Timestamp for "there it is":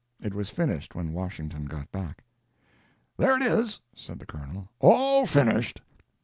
3.17-3.79